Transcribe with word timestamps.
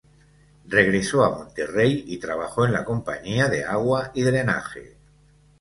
Regresó 0.65 1.23
a 1.23 1.29
Monterrey 1.29 2.05
y 2.07 2.17
trabajó 2.17 2.65
en 2.65 2.71
la 2.73 2.83
compañía 2.83 3.49
de 3.49 3.65
agua 3.65 4.09
y 4.15 4.23
drenaje. 4.23 4.97